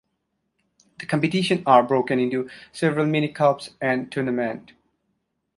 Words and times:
The 0.97 1.05
competitions 1.05 1.61
are 1.67 1.83
broken 1.83 2.17
into 2.17 2.49
several 2.71 3.05
mini 3.05 3.27
cups 3.27 3.75
and 3.79 4.11
tournament. 4.11 4.71